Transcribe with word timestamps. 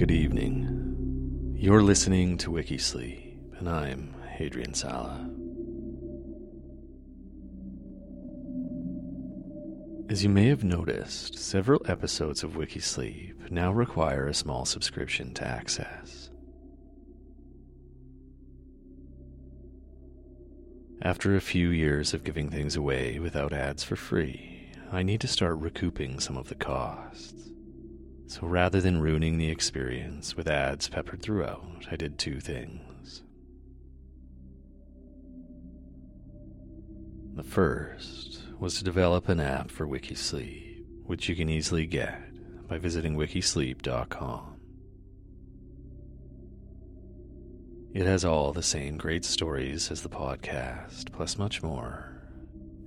Good 0.00 0.12
evening. 0.12 1.56
You're 1.58 1.82
listening 1.82 2.38
to 2.38 2.50
Wikisleep, 2.50 3.58
and 3.58 3.68
I'm 3.68 4.14
Hadrian 4.30 4.72
Sala. 4.72 5.28
As 10.08 10.24
you 10.24 10.30
may 10.30 10.46
have 10.46 10.64
noticed, 10.64 11.38
several 11.38 11.82
episodes 11.86 12.42
of 12.42 12.52
Wikisleep 12.52 13.50
now 13.50 13.72
require 13.72 14.26
a 14.26 14.32
small 14.32 14.64
subscription 14.64 15.34
to 15.34 15.46
access. 15.46 16.30
After 21.02 21.36
a 21.36 21.42
few 21.42 21.68
years 21.68 22.14
of 22.14 22.24
giving 22.24 22.48
things 22.48 22.74
away 22.74 23.18
without 23.18 23.52
ads 23.52 23.84
for 23.84 23.96
free, 23.96 24.72
I 24.90 25.02
need 25.02 25.20
to 25.20 25.28
start 25.28 25.58
recouping 25.58 26.20
some 26.20 26.38
of 26.38 26.48
the 26.48 26.54
costs. 26.54 27.50
So 28.30 28.46
rather 28.46 28.80
than 28.80 29.00
ruining 29.00 29.38
the 29.38 29.50
experience 29.50 30.36
with 30.36 30.46
ads 30.46 30.88
peppered 30.88 31.20
throughout, 31.20 31.88
I 31.90 31.96
did 31.96 32.16
two 32.16 32.38
things. 32.38 33.24
The 37.34 37.42
first 37.42 38.42
was 38.56 38.78
to 38.78 38.84
develop 38.84 39.28
an 39.28 39.40
app 39.40 39.72
for 39.72 39.84
Wikisleep, 39.84 40.84
which 41.06 41.28
you 41.28 41.34
can 41.34 41.48
easily 41.48 41.86
get 41.86 42.22
by 42.68 42.78
visiting 42.78 43.16
wikisleep.com. 43.16 44.60
It 47.92 48.06
has 48.06 48.24
all 48.24 48.52
the 48.52 48.62
same 48.62 48.96
great 48.96 49.24
stories 49.24 49.90
as 49.90 50.02
the 50.02 50.08
podcast, 50.08 51.10
plus 51.10 51.36
much 51.36 51.64
more, 51.64 52.22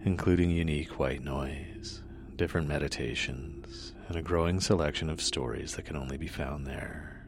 including 0.05 0.51
unique 0.51 0.97
white 0.99 1.21
noise, 1.21 2.01
different 2.37 2.69
meditations, 2.69 3.92
and 4.07 4.15
a 4.15 4.21
growing 4.21 4.59
selection 4.59 5.09
of 5.09 5.21
stories 5.21 5.75
that 5.75 5.85
can 5.85 5.95
only 5.95 6.17
be 6.17 6.27
found 6.27 6.65
there. 6.65 7.27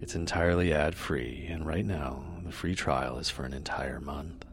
It's 0.00 0.14
entirely 0.14 0.72
ad 0.74 0.94
free, 0.94 1.46
and 1.48 1.66
right 1.66 1.84
now, 1.84 2.24
the 2.44 2.52
free 2.52 2.74
trial 2.74 3.18
is 3.18 3.30
for 3.30 3.44
an 3.44 3.54
entire 3.54 4.00
month. 4.00 4.44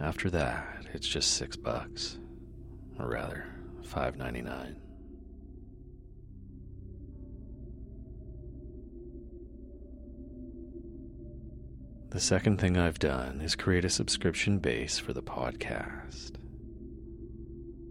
After 0.00 0.30
that, 0.30 0.86
it's 0.94 1.06
just 1.06 1.32
six 1.32 1.56
bucks, 1.56 2.18
or 2.98 3.08
rather, 3.08 3.46
five 3.82 4.16
ninety 4.16 4.42
nine. 4.42 4.76
The 12.16 12.22
second 12.22 12.58
thing 12.58 12.78
I've 12.78 12.98
done 12.98 13.42
is 13.42 13.54
create 13.54 13.84
a 13.84 13.90
subscription 13.90 14.58
base 14.58 14.98
for 14.98 15.12
the 15.12 15.22
podcast. 15.22 16.36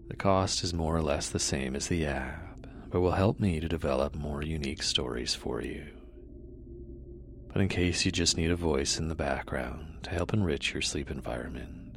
The 0.08 0.16
cost 0.16 0.64
is 0.64 0.74
more 0.74 0.96
or 0.96 1.00
less 1.00 1.30
the 1.30 1.38
same 1.38 1.76
as 1.76 1.86
the 1.86 2.06
app, 2.06 2.66
but 2.90 3.02
will 3.02 3.12
help 3.12 3.38
me 3.38 3.60
to 3.60 3.68
develop 3.68 4.16
more 4.16 4.42
unique 4.42 4.82
stories 4.82 5.36
for 5.36 5.62
you. 5.62 5.86
But 7.52 7.62
in 7.62 7.68
case 7.68 8.04
you 8.04 8.10
just 8.10 8.36
need 8.36 8.50
a 8.50 8.56
voice 8.56 8.98
in 8.98 9.06
the 9.06 9.14
background 9.14 10.02
to 10.02 10.10
help 10.10 10.32
enrich 10.32 10.74
your 10.74 10.82
sleep 10.82 11.08
environment, 11.08 11.94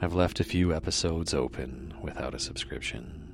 I've 0.00 0.12
left 0.12 0.40
a 0.40 0.44
few 0.44 0.74
episodes 0.74 1.32
open 1.34 1.94
without 2.02 2.34
a 2.34 2.40
subscription. 2.40 3.32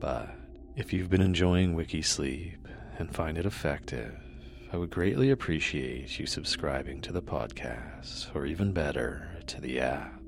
But 0.00 0.36
if 0.76 0.92
you've 0.92 1.08
been 1.08 1.22
enjoying 1.22 1.74
Wikisleep 1.74 2.58
and 2.98 3.10
find 3.10 3.38
it 3.38 3.46
effective, 3.46 4.20
I 4.72 4.76
would 4.76 4.90
greatly 4.90 5.30
appreciate 5.30 6.18
you 6.18 6.26
subscribing 6.26 7.00
to 7.02 7.12
the 7.12 7.22
podcast, 7.22 8.34
or 8.34 8.46
even 8.46 8.72
better, 8.72 9.28
to 9.46 9.60
the 9.60 9.80
app, 9.80 10.20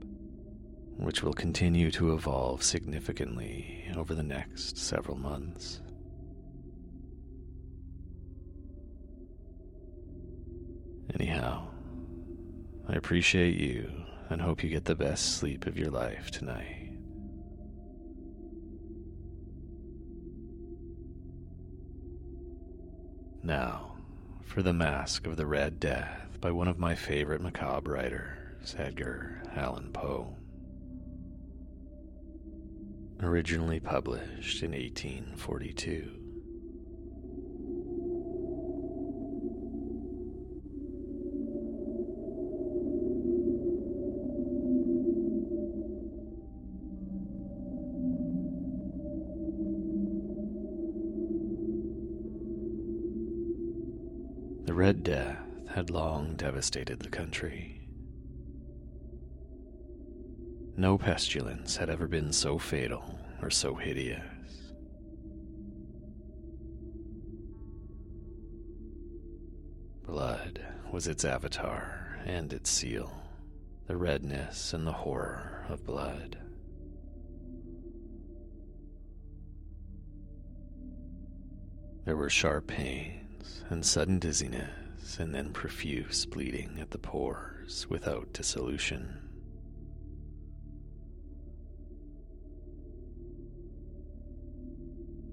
which 0.97 1.22
will 1.22 1.33
continue 1.33 1.91
to 1.91 2.14
evolve 2.14 2.62
significantly 2.62 3.91
over 3.97 4.15
the 4.15 4.22
next 4.22 4.78
several 4.78 5.19
months. 5.19 5.81
Anyhow, 11.15 11.69
I 12.88 12.94
appreciate 12.94 13.56
you 13.56 13.91
and 14.31 14.41
hope 14.41 14.62
you 14.62 14.70
get 14.70 14.84
the 14.84 14.94
best 14.94 15.37
sleep 15.38 15.66
of 15.66 15.76
your 15.76 15.91
life 15.91 16.31
tonight. 16.31 16.93
Now, 23.43 23.88
for 24.48 24.62
The 24.62 24.72
Mask 24.72 25.26
of 25.26 25.36
the 25.36 25.47
Red 25.47 25.78
Death 25.78 26.38
by 26.41 26.50
one 26.50 26.69
of 26.69 26.78
my 26.78 26.94
favorite 26.94 27.42
macabre 27.42 27.92
writers, 27.92 28.75
Edgar 28.78 29.42
Allan 29.54 29.92
Poe. 29.92 30.36
Originally 33.20 33.78
published 33.78 34.62
in 34.62 34.70
1842. 34.72 36.18
Red 54.78 55.03
Death 55.03 55.41
had 55.75 55.91
long 55.91 56.37
devastated 56.37 57.00
the 57.00 57.09
country. 57.09 57.81
No 60.77 60.97
pestilence 60.97 61.77
had 61.77 61.91
ever 61.91 62.06
been 62.06 62.33
so 62.33 62.59
fatal 62.59 63.19
or 63.43 63.50
so 63.50 63.75
hideous. 63.75 64.22
Blood 70.06 70.65
was 70.93 71.09
its 71.09 71.25
avatar 71.25 72.21
and 72.25 72.53
its 72.53 72.71
seal, 72.71 73.12
the 73.88 73.97
redness 73.97 74.72
and 74.72 74.87
the 74.87 74.93
horror 74.93 75.67
of 75.69 75.84
blood. 75.84 76.38
There 82.05 82.17
were 82.17 82.31
sharp 82.31 82.69
pains 82.69 83.28
and 83.71 83.84
sudden 83.84 84.19
dizziness, 84.19 85.19
and 85.19 85.34
then 85.34 85.53
profuse 85.53 86.26
bleeding 86.26 86.78
at 86.81 86.91
the 86.91 86.99
pores 86.99 87.87
without 87.88 88.32
dissolution. 88.32 89.19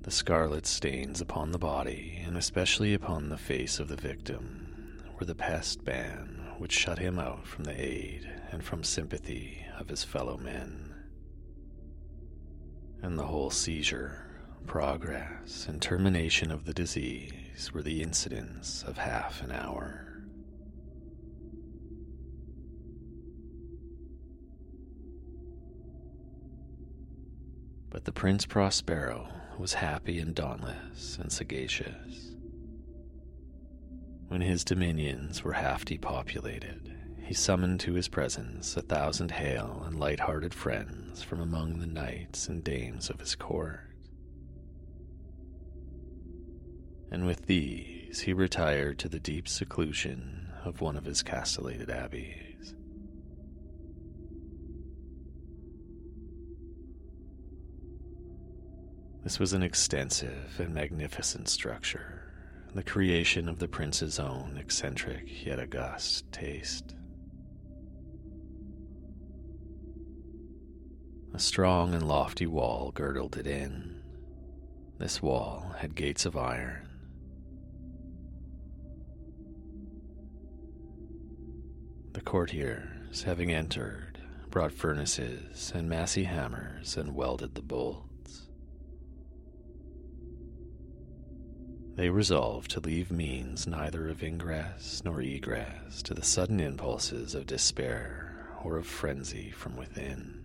The 0.03 0.11
scarlet 0.11 0.67
stains 0.67 1.19
upon 1.19 1.51
the 1.51 1.57
body, 1.57 2.21
and 2.25 2.37
especially 2.37 2.93
upon 2.93 3.29
the 3.29 3.37
face 3.37 3.79
of 3.79 3.87
the 3.87 3.95
victim, 3.95 5.01
were 5.17 5.25
the 5.25 5.33
pest 5.33 5.83
ban 5.83 6.53
which 6.57 6.71
shut 6.71 6.99
him 6.99 7.17
out 7.17 7.47
from 7.47 7.63
the 7.63 7.79
aid 7.79 8.29
and 8.51 8.63
from 8.63 8.83
sympathy 8.83 9.65
of 9.79 9.89
his 9.89 10.03
fellow 10.03 10.37
men. 10.37 10.93
And 13.01 13.17
the 13.17 13.25
whole 13.25 13.49
seizure, 13.49 14.25
progress, 14.67 15.65
and 15.67 15.81
termination 15.81 16.51
of 16.51 16.65
the 16.65 16.73
disease 16.73 17.33
were 17.73 17.81
the 17.81 18.01
incidents 18.01 18.83
of 18.83 18.97
half 18.97 19.41
an 19.41 19.51
hour. 19.51 20.23
But 27.89 28.03
the 28.03 28.11
Prince 28.11 28.45
Prospero 28.45 29.29
was 29.57 29.75
happy 29.75 30.19
and 30.19 30.35
dauntless 30.35 31.17
and 31.17 31.31
sagacious. 31.31 32.35
When 34.27 34.41
his 34.41 34.65
dominions 34.65 35.41
were 35.43 35.53
half 35.53 35.85
depopulated, 35.85 36.93
he 37.23 37.33
summoned 37.33 37.79
to 37.79 37.93
his 37.93 38.09
presence 38.09 38.75
a 38.75 38.81
thousand 38.81 39.31
hale 39.31 39.81
and 39.85 39.97
light-hearted 39.97 40.53
friends 40.53 41.23
from 41.23 41.39
among 41.39 41.79
the 41.79 41.87
knights 41.87 42.49
and 42.49 42.61
dames 42.65 43.09
of 43.09 43.21
his 43.21 43.33
court. 43.33 43.94
And 47.11 47.25
with 47.25 47.45
these 47.45 48.21
he 48.21 48.33
retired 48.33 48.99
to 48.99 49.09
the 49.09 49.19
deep 49.19 49.47
seclusion 49.47 50.51
of 50.63 50.81
one 50.81 50.95
of 50.95 51.05
his 51.05 51.23
castellated 51.23 51.89
abbeys. 51.89 52.75
This 59.23 59.39
was 59.39 59.53
an 59.53 59.63
extensive 59.63 60.59
and 60.59 60.73
magnificent 60.73 61.49
structure, 61.49 62.31
the 62.75 62.83
creation 62.83 63.49
of 63.49 63.57
the 63.57 63.67
prince's 63.67 64.19
own 64.19 64.57
eccentric 64.59 65.45
yet 65.45 65.59
august 65.59 66.31
taste. 66.31 66.95
A 71.33 71.39
strong 71.39 71.93
and 71.93 72.07
lofty 72.07 72.45
wall 72.45 72.91
girdled 72.91 73.35
it 73.35 73.47
in. 73.47 74.01
This 74.99 75.21
wall 75.21 75.75
had 75.79 75.95
gates 75.95 76.25
of 76.25 76.37
iron. 76.37 76.87
Courtiers, 82.25 83.23
having 83.23 83.51
entered, 83.51 84.19
brought 84.49 84.71
furnaces 84.71 85.71
and 85.75 85.87
massy 85.87 86.23
hammers 86.23 86.97
and 86.97 87.15
welded 87.15 87.55
the 87.55 87.61
bolts. 87.61 88.47
They 91.95 92.09
resolved 92.09 92.71
to 92.71 92.81
leave 92.81 93.11
means 93.11 93.67
neither 93.67 94.09
of 94.09 94.21
ingress 94.21 95.01
nor 95.05 95.21
egress 95.21 96.01
to 96.03 96.13
the 96.13 96.23
sudden 96.23 96.59
impulses 96.59 97.35
of 97.35 97.45
despair 97.45 98.49
or 98.63 98.77
of 98.77 98.85
frenzy 98.85 99.51
from 99.51 99.77
within. 99.77 100.41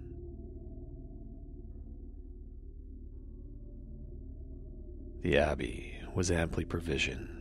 The 5.22 5.38
abbey 5.38 5.98
was 6.14 6.30
amply 6.30 6.64
provisioned. 6.64 7.39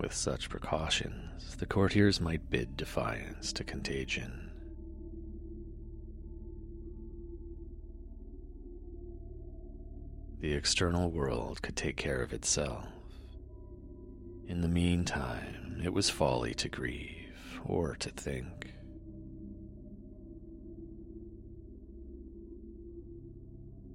With 0.00 0.14
such 0.14 0.48
precautions, 0.48 1.56
the 1.56 1.66
courtiers 1.66 2.22
might 2.22 2.48
bid 2.48 2.74
defiance 2.74 3.52
to 3.52 3.64
contagion. 3.64 4.50
The 10.40 10.54
external 10.54 11.10
world 11.10 11.60
could 11.60 11.76
take 11.76 11.98
care 11.98 12.22
of 12.22 12.32
itself. 12.32 12.86
In 14.46 14.62
the 14.62 14.68
meantime, 14.68 15.82
it 15.84 15.92
was 15.92 16.08
folly 16.08 16.54
to 16.54 16.70
grieve 16.70 17.60
or 17.66 17.94
to 17.96 18.08
think. 18.08 18.72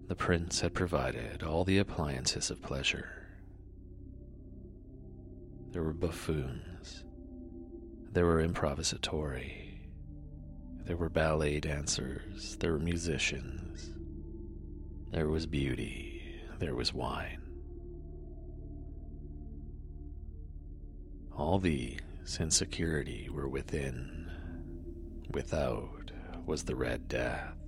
The 0.07 0.15
prince 0.15 0.61
had 0.61 0.75
provided 0.75 1.41
all 1.41 1.63
the 1.63 1.79
appliances 1.79 2.51
of 2.51 2.61
pleasure. 2.61 3.24
There 5.75 5.83
were 5.83 5.91
buffoons, 5.91 7.03
there 8.13 8.25
were 8.25 8.41
improvisatori, 8.41 9.89
there 10.85 10.95
were 10.95 11.09
ballet 11.09 11.59
dancers, 11.59 12.55
there 12.61 12.71
were 12.71 12.79
musicians, 12.79 13.91
there 15.11 15.27
was 15.27 15.45
beauty, 15.45 16.39
there 16.59 16.75
was 16.75 16.93
wine. 16.93 17.41
All 21.35 21.59
these 21.59 21.99
in 22.39 22.51
security 22.51 23.27
were 23.29 23.49
within. 23.49 24.31
Without 25.31 26.09
was 26.45 26.63
the 26.63 26.77
Red 26.77 27.09
Death. 27.09 27.64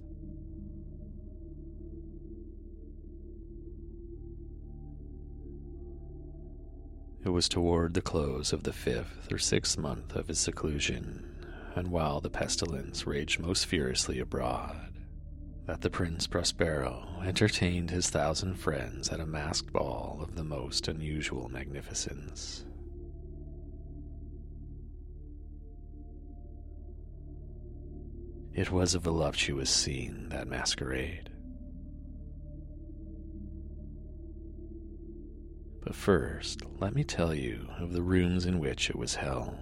It 7.28 7.32
was 7.32 7.50
toward 7.50 7.94
the 7.94 8.02
close 8.02 8.54
of 8.54 8.64
the 8.64 8.72
fifth 8.72 9.30
or 9.30 9.38
sixth 9.38 9.78
month 9.78 10.16
of 10.16 10.30
his 10.30 10.40
seclusion, 10.40 11.26
and 11.76 11.90
while 11.90 12.22
the 12.22 12.30
pestilence 12.30 13.06
raged 13.06 13.42
most 13.42 13.66
furiously 13.66 14.18
abroad, 14.22 14.94
that 15.66 15.82
the 15.82 15.90
Prince 15.90 16.26
Prospero 16.26 17.06
entertained 17.26 17.92
his 17.92 18.10
thousand 18.10 18.56
friends 18.56 19.10
at 19.10 19.20
a 19.20 19.26
masked 19.26 19.74
ball 19.74 20.20
of 20.22 20.36
the 20.36 20.44
most 20.46 20.88
unusual 20.88 21.50
magnificence. 21.50 22.64
It 28.54 28.72
was 28.72 28.96
a 28.96 29.00
voluptuous 29.00 29.70
scene, 29.70 30.30
that 30.30 30.48
masquerade. 30.48 31.27
But 35.88 35.96
first, 35.96 36.64
let 36.82 36.94
me 36.94 37.06
tell 37.06 37.34
you 37.34 37.70
of 37.80 37.94
the 37.94 38.02
rooms 38.02 38.46
in 38.46 38.60
which 38.60 38.90
it 38.90 38.98
was 38.98 39.16
held. 39.16 39.58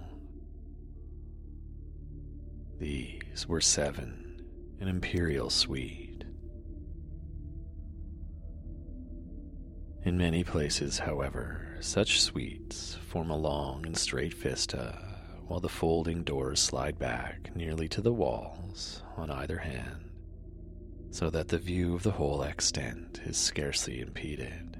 These 2.80 3.48
were 3.48 3.62
seven, 3.62 4.42
an 4.80 4.88
imperial 4.88 5.52
suite. 5.52 6.24
In 10.04 10.18
many 10.18 10.44
places, 10.44 10.98
however, 10.98 11.78
such 11.80 12.20
suites 12.20 12.98
form 13.08 13.30
a 13.30 13.38
long 13.38 13.86
and 13.86 13.96
straight 13.96 14.34
vista, 14.34 14.98
while 15.46 15.60
the 15.60 15.70
folding 15.70 16.24
doors 16.24 16.60
slide 16.60 16.98
back 16.98 17.56
nearly 17.56 17.88
to 17.90 18.02
the 18.02 18.12
walls 18.12 19.04
on 19.16 19.30
either 19.30 19.60
hand, 19.60 20.10
so 21.12 21.30
that 21.30 21.50
the 21.50 21.60
view 21.60 21.94
of 21.94 22.02
the 22.02 22.14
whole 22.14 22.42
extent 22.42 23.22
is 23.26 23.38
scarcely 23.38 24.00
impeded. 24.00 24.80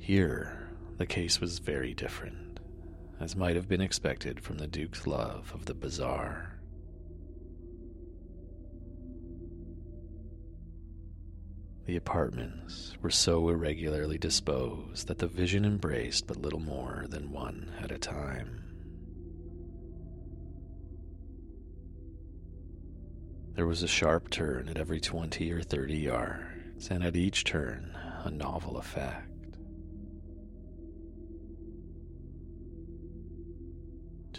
Here, 0.00 0.68
the 0.96 1.06
case 1.06 1.40
was 1.40 1.60
very 1.60 1.94
different, 1.94 2.58
as 3.20 3.36
might 3.36 3.54
have 3.54 3.68
been 3.68 3.82
expected 3.82 4.40
from 4.40 4.58
the 4.58 4.66
Duke's 4.66 5.06
love 5.06 5.52
of 5.54 5.66
the 5.66 5.74
bizarre. 5.74 6.58
The 11.86 11.96
apartments 11.96 12.94
were 13.02 13.10
so 13.10 13.50
irregularly 13.50 14.18
disposed 14.18 15.06
that 15.06 15.18
the 15.18 15.28
vision 15.28 15.64
embraced 15.64 16.26
but 16.26 16.38
little 16.38 16.60
more 16.60 17.04
than 17.08 17.30
one 17.30 17.70
at 17.80 17.92
a 17.92 17.98
time. 17.98 18.64
There 23.54 23.66
was 23.66 23.82
a 23.82 23.88
sharp 23.88 24.30
turn 24.30 24.68
at 24.68 24.78
every 24.78 25.00
twenty 25.00 25.52
or 25.52 25.62
thirty 25.62 25.98
yards, 25.98 26.88
and 26.90 27.04
at 27.04 27.16
each 27.16 27.44
turn 27.44 27.96
a 28.24 28.30
novel 28.30 28.78
effect. 28.78 29.29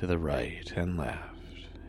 To 0.02 0.08
the 0.08 0.18
right 0.18 0.74
and 0.76 0.98
left, 0.98 1.36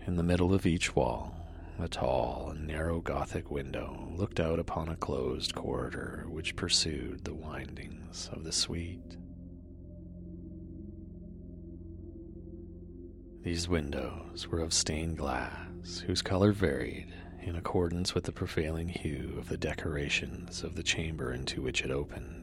in 0.06 0.16
the 0.16 0.22
middle 0.22 0.52
of 0.52 0.66
each 0.66 0.94
wall, 0.94 1.34
a 1.78 1.88
tall 1.88 2.50
and 2.50 2.66
narrow 2.66 3.00
Gothic 3.00 3.50
window 3.50 4.06
looked 4.14 4.38
out 4.38 4.58
upon 4.58 4.90
a 4.90 4.96
closed 4.96 5.54
corridor 5.54 6.26
which 6.28 6.54
pursued 6.54 7.24
the 7.24 7.32
windings 7.32 8.28
of 8.30 8.44
the 8.44 8.52
suite. 8.52 9.16
These 13.42 13.66
windows 13.66 14.46
were 14.46 14.60
of 14.60 14.74
stained 14.74 15.16
glass, 15.16 16.00
whose 16.06 16.20
color 16.20 16.52
varied 16.52 17.14
in 17.40 17.56
accordance 17.56 18.14
with 18.14 18.24
the 18.24 18.32
prevailing 18.32 18.90
hue 18.90 19.36
of 19.38 19.48
the 19.48 19.56
decorations 19.56 20.62
of 20.62 20.74
the 20.74 20.82
chamber 20.82 21.32
into 21.32 21.62
which 21.62 21.80
it 21.80 21.90
opened. 21.90 22.41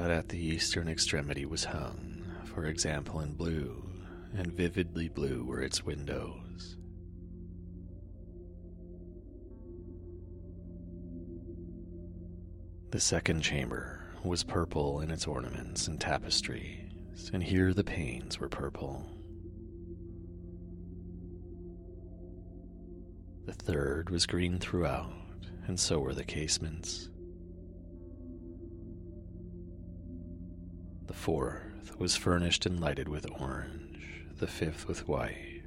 That 0.00 0.10
at 0.10 0.30
the 0.30 0.38
eastern 0.38 0.88
extremity 0.88 1.44
was 1.44 1.64
hung, 1.66 2.24
for 2.46 2.64
example, 2.64 3.20
in 3.20 3.34
blue, 3.34 3.84
and 4.34 4.50
vividly 4.50 5.10
blue 5.10 5.44
were 5.44 5.60
its 5.60 5.84
windows. 5.84 6.78
The 12.92 12.98
second 12.98 13.42
chamber 13.42 14.06
was 14.24 14.42
purple 14.42 15.00
in 15.02 15.10
its 15.10 15.26
ornaments 15.26 15.86
and 15.86 16.00
tapestries, 16.00 17.30
and 17.34 17.42
here 17.42 17.74
the 17.74 17.84
panes 17.84 18.40
were 18.40 18.48
purple. 18.48 19.06
The 23.44 23.52
third 23.52 24.08
was 24.08 24.24
green 24.24 24.58
throughout, 24.58 25.12
and 25.66 25.78
so 25.78 25.98
were 25.98 26.14
the 26.14 26.24
casements. 26.24 27.10
The 31.10 31.16
fourth 31.16 31.98
was 31.98 32.14
furnished 32.14 32.66
and 32.66 32.78
lighted 32.78 33.08
with 33.08 33.26
orange, 33.40 34.28
the 34.38 34.46
fifth 34.46 34.86
with 34.86 35.08
white, 35.08 35.64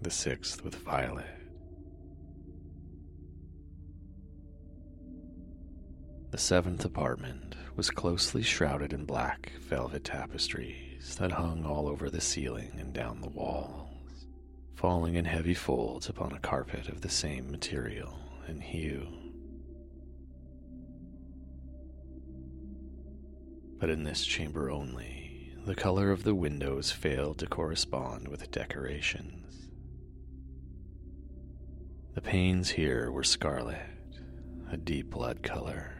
the 0.00 0.08
sixth 0.08 0.62
with 0.62 0.76
violet. 0.76 1.26
The 6.30 6.38
seventh 6.38 6.84
apartment 6.84 7.56
was 7.74 7.90
closely 7.90 8.44
shrouded 8.44 8.92
in 8.92 9.04
black 9.04 9.50
velvet 9.68 10.04
tapestries 10.04 11.16
that 11.16 11.32
hung 11.32 11.64
all 11.64 11.88
over 11.88 12.08
the 12.08 12.20
ceiling 12.20 12.76
and 12.78 12.92
down 12.92 13.20
the 13.20 13.30
walls, 13.30 14.28
falling 14.76 15.16
in 15.16 15.24
heavy 15.24 15.54
folds 15.54 16.08
upon 16.08 16.30
a 16.30 16.38
carpet 16.38 16.88
of 16.88 17.00
the 17.00 17.10
same 17.10 17.50
material 17.50 18.16
and 18.46 18.62
hue. 18.62 19.23
But 23.84 23.90
in 23.90 24.04
this 24.04 24.24
chamber 24.24 24.70
only, 24.70 25.52
the 25.66 25.74
color 25.74 26.10
of 26.10 26.22
the 26.22 26.34
windows 26.34 26.90
failed 26.90 27.36
to 27.40 27.46
correspond 27.46 28.28
with 28.28 28.50
decorations. 28.50 29.68
The 32.14 32.22
panes 32.22 32.70
here 32.70 33.12
were 33.12 33.22
scarlet, 33.22 33.84
a 34.72 34.78
deep 34.78 35.10
blood 35.10 35.42
color. 35.42 35.92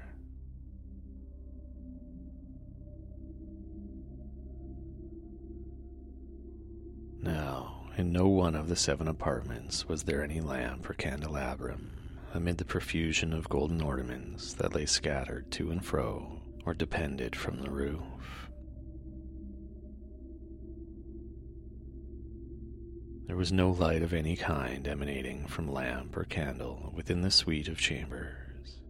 Now, 7.21 7.91
in 7.99 8.13
no 8.13 8.29
one 8.29 8.57
of 8.57 8.71
the 8.71 8.77
seven 8.77 9.09
apartments 9.09 9.87
was 9.87 10.05
there 10.05 10.25
any 10.25 10.41
lamp 10.41 10.89
or 10.89 10.95
candelabrum 10.95 11.91
amid 12.33 12.57
the 12.57 12.65
profusion 12.65 13.35
of 13.35 13.51
golden 13.51 13.83
ornaments 13.83 14.55
that 14.55 14.75
lay 14.75 14.87
scattered 14.87 15.51
to 15.51 15.71
and 15.71 15.85
fro 15.85 16.34
or 16.65 16.75
depended 16.75 17.37
from 17.37 17.61
the 17.61 17.71
roof. 17.71 18.51
There 23.27 23.37
was 23.37 23.53
no 23.53 23.71
light 23.71 24.03
of 24.03 24.13
any 24.13 24.37
kind 24.37 24.87
emanating 24.87 25.47
from 25.47 25.73
lamp 25.73 26.17
or 26.17 26.25
candle 26.25 26.93
within 26.95 27.23
the 27.23 27.31
suite 27.31 27.69
of 27.69 27.79
chambers. 27.79 28.81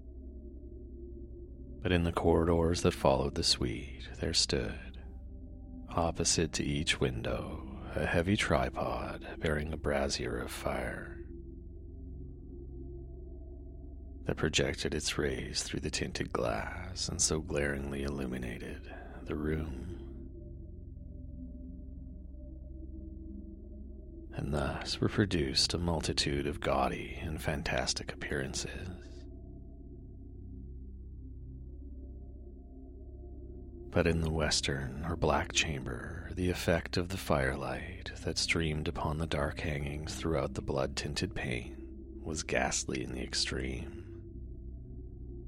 But 1.83 1.93
in 1.93 2.05
the 2.05 2.13
corridors 2.13 2.83
that 2.83 2.95
followed 2.95 3.35
the 3.35 3.45
suite, 3.45 4.09
there 4.21 4.35
stood, 4.35 4.99
opposite 5.89 6.53
to 6.55 6.65
each 6.65 7.01
window, 7.01 7.79
a 7.95 8.07
heavy 8.07 8.37
tripod 8.37 9.27
bearing 9.39 9.73
a 9.73 9.77
brazier 9.77 10.37
of 10.39 10.51
fire 10.51 11.24
that 14.27 14.37
projected 14.37 14.95
its 14.95 15.19
rays 15.19 15.63
through 15.63 15.81
the 15.81 15.91
tinted 15.91 16.33
glass 16.33 17.09
and 17.09 17.21
so 17.21 17.41
glaringly 17.41 18.05
illuminated 18.05 18.81
the 19.27 19.35
room. 19.35 19.99
And 24.35 24.53
thus 24.53 25.01
were 25.01 25.09
produced 25.09 25.75
a 25.75 25.79
multitude 25.79 26.47
of 26.47 26.61
gaudy 26.61 27.19
and 27.23 27.41
fantastic 27.41 28.13
appearances. 28.13 28.71
But 33.91 34.09
in 34.09 34.23
the 34.23 34.31
western 34.31 35.05
or 35.09 35.15
black 35.15 35.53
chamber, 35.53 36.31
the 36.35 36.51
effect 36.51 36.97
of 36.97 37.11
the 37.11 37.17
firelight 37.17 38.11
that 38.25 38.39
streamed 38.39 38.89
upon 38.89 39.19
the 39.19 39.27
dark 39.27 39.61
hangings 39.61 40.17
throughout 40.17 40.55
the 40.55 40.63
blood 40.63 40.97
tinted 40.97 41.33
pane 41.33 41.77
was 42.21 42.43
ghastly 42.43 43.05
in 43.05 43.13
the 43.13 43.23
extreme 43.23 44.04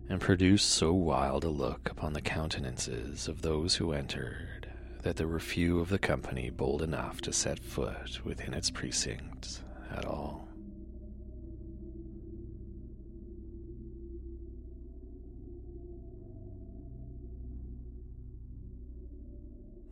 and 0.08 0.20
produced 0.20 0.70
so 0.70 0.92
wild 0.92 1.44
a 1.44 1.48
look 1.48 1.90
upon 1.90 2.12
the 2.12 2.20
countenances 2.20 3.28
of 3.28 3.42
those 3.42 3.76
who 3.76 3.92
entered 3.92 4.68
that 5.02 5.16
there 5.16 5.28
were 5.28 5.40
few 5.40 5.80
of 5.80 5.88
the 5.88 5.98
company 5.98 6.50
bold 6.50 6.82
enough 6.82 7.20
to 7.20 7.32
set 7.32 7.58
foot 7.58 8.24
within 8.24 8.54
its 8.54 8.70
precincts 8.70 9.62
at 9.92 10.04
all. 10.04 10.48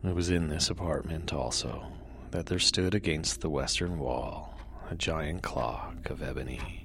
It 0.04 0.14
was 0.14 0.30
in 0.30 0.49
this 0.49 0.68
apartment 0.68 1.33
also 1.33 1.92
that 2.30 2.47
there 2.47 2.59
stood 2.59 2.94
against 2.94 3.40
the 3.40 3.49
western 3.49 3.99
wall 3.99 4.59
a 4.90 4.94
giant 4.94 5.42
clock 5.42 6.11
of 6.11 6.23
ebony 6.23 6.84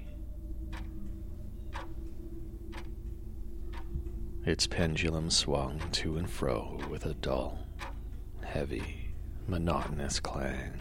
Its 4.44 4.66
pendulum 4.66 5.30
swung 5.30 5.80
to 5.92 6.16
and 6.16 6.30
fro 6.30 6.80
with 6.90 7.06
a 7.06 7.14
dull, 7.14 7.58
heavy, 8.44 9.12
monotonous 9.46 10.18
clang. 10.20 10.80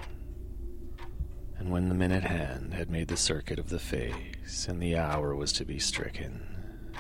And 1.58 1.70
when 1.70 1.90
the 1.90 1.96
minute 1.96 2.24
hand 2.24 2.74
had 2.74 2.90
made 2.90 3.10
the 3.10 3.18
circuit 3.18 3.60
of 3.60 3.70
the 3.70 3.80
face 3.80 4.68
and 4.68 4.82
the 4.82 4.96
hour 4.96 5.36
was 5.36 5.52
to 5.54 5.66
be 5.66 5.78
stricken, 5.78 6.42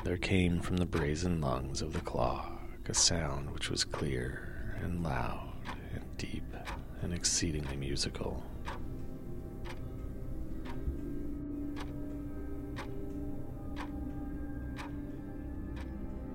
there 0.03 0.17
came 0.17 0.59
from 0.59 0.77
the 0.77 0.85
brazen 0.85 1.39
lungs 1.39 1.81
of 1.81 1.93
the 1.93 2.01
clock 2.01 2.59
a 2.89 2.93
sound 2.93 3.51
which 3.51 3.69
was 3.69 3.83
clear 3.83 4.75
and 4.81 5.03
loud 5.03 5.53
and 5.93 6.17
deep 6.17 6.43
and 7.03 7.13
exceedingly 7.13 7.77
musical. 7.77 8.43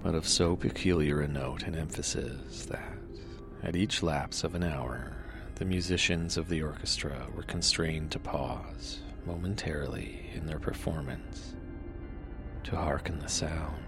But 0.05 0.15
of 0.15 0.29
so 0.29 0.55
peculiar 0.55 1.23
a 1.23 1.27
note 1.27 1.63
and 1.63 1.75
emphasis 1.75 2.67
that, 2.67 2.99
at 3.63 3.75
each 3.75 4.03
lapse 4.03 4.45
of 4.45 4.55
an 4.55 4.63
hour, 4.63 5.17
the 5.55 5.65
musicians 5.65 6.37
of 6.37 6.47
the 6.51 6.63
orchestra 6.63 7.27
were 7.35 7.43
constrained 7.45 8.11
to 8.11 8.19
pause 8.19 9.01
momentarily 9.25 10.31
in 10.35 10.45
their 10.45 10.59
performance 10.59 11.55
to 12.65 12.77
hearken 12.77 13.19
the 13.19 13.29
sound. 13.29 13.83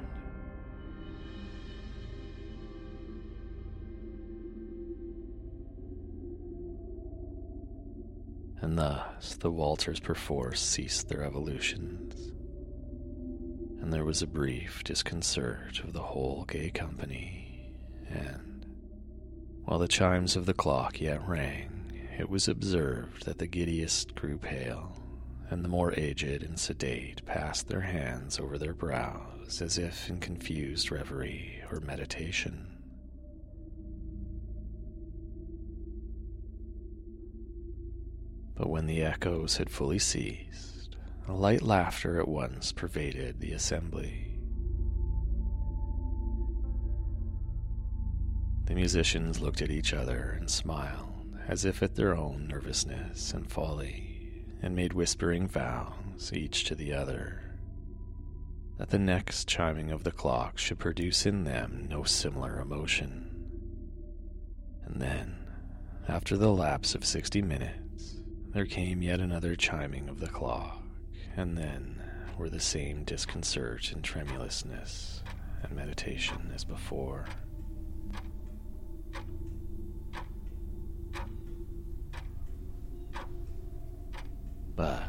And 8.62 8.78
thus 8.78 9.34
the 9.34 9.50
waltzers 9.50 10.00
perforce 10.00 10.62
ceased 10.62 11.10
their 11.10 11.22
evolutions 11.22 12.32
and 13.86 13.92
there 13.92 14.04
was 14.04 14.20
a 14.20 14.26
brief 14.26 14.82
disconcert 14.82 15.78
of 15.84 15.92
the 15.92 16.02
whole 16.02 16.44
gay 16.48 16.70
company, 16.70 17.72
and 18.08 18.66
while 19.64 19.78
the 19.78 19.86
chimes 19.86 20.34
of 20.34 20.44
the 20.44 20.52
clock 20.52 21.00
yet 21.00 21.24
rang, 21.28 21.92
it 22.18 22.28
was 22.28 22.48
observed 22.48 23.24
that 23.24 23.38
the 23.38 23.46
giddiest 23.46 24.16
grew 24.16 24.38
pale, 24.38 25.00
and 25.50 25.64
the 25.64 25.68
more 25.68 25.94
aged 25.96 26.42
and 26.42 26.58
sedate 26.58 27.24
passed 27.26 27.68
their 27.68 27.82
hands 27.82 28.40
over 28.40 28.58
their 28.58 28.74
brows 28.74 29.62
as 29.62 29.78
if 29.78 30.10
in 30.10 30.18
confused 30.18 30.90
reverie 30.90 31.62
or 31.70 31.78
meditation. 31.78 32.66
But 38.56 38.68
when 38.68 38.86
the 38.86 39.04
echoes 39.04 39.58
had 39.58 39.70
fully 39.70 40.00
ceased, 40.00 40.75
a 41.28 41.32
light 41.32 41.62
laughter 41.62 42.20
at 42.20 42.28
once 42.28 42.70
pervaded 42.72 43.40
the 43.40 43.52
assembly. 43.52 44.38
The 48.66 48.74
musicians 48.74 49.40
looked 49.40 49.62
at 49.62 49.70
each 49.70 49.92
other 49.92 50.36
and 50.38 50.48
smiled, 50.48 51.36
as 51.48 51.64
if 51.64 51.82
at 51.82 51.94
their 51.94 52.16
own 52.16 52.46
nervousness 52.48 53.32
and 53.32 53.50
folly, 53.50 54.44
and 54.62 54.74
made 54.74 54.92
whispering 54.92 55.48
vows, 55.48 56.32
each 56.32 56.64
to 56.64 56.74
the 56.74 56.92
other, 56.92 57.42
that 58.78 58.90
the 58.90 58.98
next 58.98 59.48
chiming 59.48 59.90
of 59.90 60.04
the 60.04 60.12
clock 60.12 60.58
should 60.58 60.78
produce 60.78 61.26
in 61.26 61.44
them 61.44 61.86
no 61.88 62.04
similar 62.04 62.60
emotion. 62.60 63.22
And 64.84 65.00
then, 65.00 65.36
after 66.08 66.36
the 66.36 66.52
lapse 66.52 66.94
of 66.94 67.04
sixty 67.04 67.42
minutes, 67.42 68.16
there 68.52 68.66
came 68.66 69.02
yet 69.02 69.20
another 69.20 69.56
chiming 69.56 70.08
of 70.08 70.20
the 70.20 70.28
clock 70.28 70.85
and 71.36 71.56
then 71.56 72.02
were 72.38 72.48
the 72.48 72.60
same 72.60 73.04
disconcert 73.04 73.92
and 73.92 74.02
tremulousness 74.02 75.22
and 75.62 75.72
meditation 75.72 76.50
as 76.54 76.64
before. 76.64 77.26
But 84.74 85.02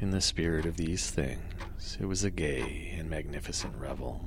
in 0.00 0.10
the 0.10 0.20
spirit 0.20 0.66
of 0.66 0.76
these 0.76 1.10
things, 1.10 1.98
it 2.00 2.06
was 2.06 2.24
a 2.24 2.30
gay 2.30 2.94
and 2.96 3.10
magnificent 3.10 3.74
revel. 3.76 4.24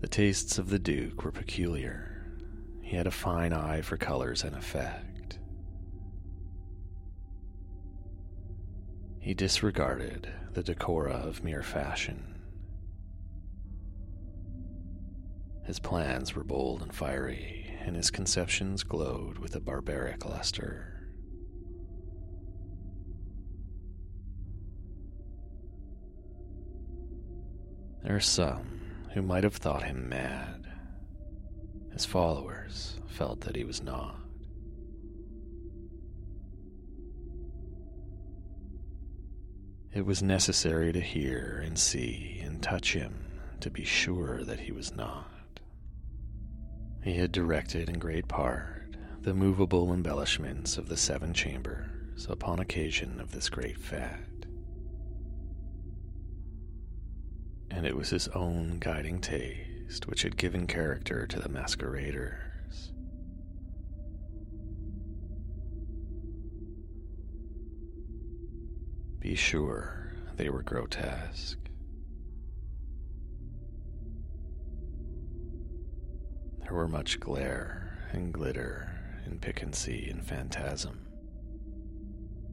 The 0.00 0.08
tastes 0.08 0.58
of 0.58 0.70
the 0.70 0.78
Duke 0.78 1.24
were 1.24 1.32
peculiar. 1.32 2.24
He 2.82 2.96
had 2.96 3.08
a 3.08 3.10
fine 3.10 3.52
eye 3.52 3.82
for 3.82 3.96
colors 3.96 4.44
and 4.44 4.54
effect 4.54 5.07
He 9.28 9.34
disregarded 9.34 10.26
the 10.54 10.62
decora 10.62 11.22
of 11.22 11.44
mere 11.44 11.62
fashion. 11.62 12.40
His 15.66 15.78
plans 15.78 16.34
were 16.34 16.44
bold 16.44 16.80
and 16.80 16.94
fiery, 16.94 17.76
and 17.84 17.94
his 17.94 18.10
conceptions 18.10 18.84
glowed 18.84 19.36
with 19.36 19.54
a 19.54 19.60
barbaric 19.60 20.24
luster. 20.24 21.10
There 28.02 28.16
are 28.16 28.20
some 28.20 28.80
who 29.12 29.20
might 29.20 29.44
have 29.44 29.56
thought 29.56 29.82
him 29.82 30.08
mad. 30.08 30.64
His 31.92 32.06
followers 32.06 32.98
felt 33.08 33.42
that 33.42 33.56
he 33.56 33.64
was 33.64 33.82
not. 33.82 34.27
It 39.98 40.06
was 40.06 40.22
necessary 40.22 40.92
to 40.92 41.00
hear 41.00 41.60
and 41.66 41.76
see 41.76 42.40
and 42.44 42.62
touch 42.62 42.92
him 42.92 43.16
to 43.58 43.68
be 43.68 43.82
sure 43.82 44.44
that 44.44 44.60
he 44.60 44.70
was 44.70 44.94
not. 44.94 45.58
He 47.02 47.14
had 47.14 47.32
directed 47.32 47.88
in 47.88 47.98
great 47.98 48.28
part 48.28 48.94
the 49.22 49.34
movable 49.34 49.92
embellishments 49.92 50.78
of 50.78 50.88
the 50.88 50.96
seven 50.96 51.34
chambers 51.34 52.28
upon 52.28 52.60
occasion 52.60 53.18
of 53.18 53.32
this 53.32 53.48
great 53.48 53.76
fete. 53.76 54.46
And 57.68 57.84
it 57.84 57.96
was 57.96 58.10
his 58.10 58.28
own 58.28 58.78
guiding 58.78 59.20
taste 59.20 60.06
which 60.06 60.22
had 60.22 60.36
given 60.36 60.68
character 60.68 61.26
to 61.26 61.40
the 61.40 61.48
masqueraders. 61.48 62.47
Be 69.28 69.34
sure 69.34 70.14
they 70.36 70.48
were 70.48 70.62
grotesque. 70.62 71.58
There 76.62 76.72
were 76.72 76.88
much 76.88 77.20
glare 77.20 78.08
and 78.10 78.32
glitter 78.32 78.90
and 79.26 79.38
piquancy 79.38 80.08
and 80.08 80.24
phantasm, 80.24 81.00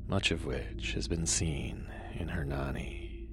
much 0.09 0.31
of 0.31 0.45
which 0.45 0.91
has 0.95 1.07
been 1.07 1.25
seen 1.25 1.87
in 2.19 2.27
her 2.27 2.41
Hernani. 2.41 3.29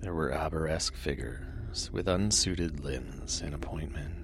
There 0.00 0.14
were 0.14 0.32
arabesque 0.32 0.96
figures 0.96 1.92
with 1.92 2.08
unsuited 2.08 2.80
limbs 2.80 3.40
and 3.40 3.54
appointments. 3.54 4.23